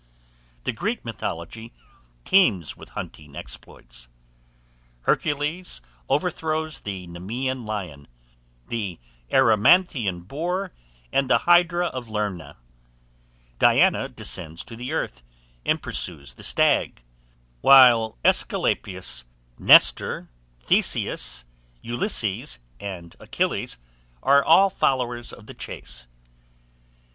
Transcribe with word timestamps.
The 0.63 0.73
Greek 0.73 1.05
mythology 1.05 1.73
teems 2.25 2.75
with 2.75 2.89
hunting 2.97 3.35
exploits. 3.35 4.07
Hercules 5.01 5.79
overthrows 6.09 6.79
the 6.79 7.05
Nemaean 7.05 7.67
lion, 7.67 8.07
the 8.67 8.97
Erymanthean 9.29 10.21
boar, 10.27 10.71
and 11.11 11.29
the 11.29 11.37
hydra 11.45 11.85
of 11.85 12.09
Lerna; 12.09 12.57
Diana 13.59 14.09
descends 14.09 14.63
to 14.63 14.75
the 14.75 14.91
earth, 14.91 15.21
and 15.63 15.83
pursues 15.83 16.33
the 16.33 16.41
stag; 16.43 17.03
whilst 17.61 18.17
Aesculapius, 18.25 19.25
Nestor, 19.59 20.31
Theseus, 20.61 21.45
Ulysses, 21.83 22.57
and 22.79 23.15
Achilles 23.19 23.77
are 24.23 24.43
all 24.43 24.71
followers 24.71 25.31
of 25.31 25.45
the 25.45 25.53
chase. 25.53 26.07